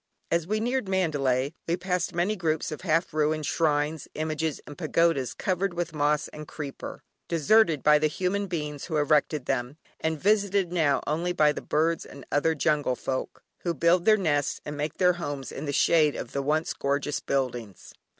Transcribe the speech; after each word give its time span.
As 0.31 0.47
we 0.47 0.59
neared 0.59 0.89
Mandalay 0.89 1.53
we 1.67 1.77
passed 1.77 2.15
many 2.15 2.35
groups 2.35 2.71
of 2.71 2.81
half 2.81 3.13
ruined 3.13 3.45
shrines, 3.45 4.07
images 4.15 4.59
and 4.65 4.75
pagodas, 4.75 5.35
covered 5.35 5.75
with 5.75 5.93
moss 5.93 6.27
and 6.29 6.47
creeper, 6.47 7.03
deserted 7.27 7.83
by 7.83 7.99
the 7.99 8.07
human 8.07 8.47
beings 8.47 8.85
who 8.85 8.97
erected 8.97 9.45
them, 9.45 9.77
and 9.99 10.19
visited 10.19 10.73
now 10.73 11.03
only 11.05 11.33
by 11.33 11.51
the 11.51 11.61
birds 11.61 12.03
and 12.03 12.25
other 12.31 12.55
jungle 12.55 12.95
folk, 12.95 13.43
who 13.59 13.75
build 13.75 14.05
their 14.05 14.17
nests 14.17 14.59
and 14.65 14.75
make 14.75 14.95
their 14.97 15.13
homes 15.21 15.51
in 15.51 15.65
the 15.65 15.71
shade 15.71 16.15
of 16.15 16.31
the 16.31 16.41
once 16.41 16.73
gorgeous 16.73 17.19
buildings. 17.19 17.93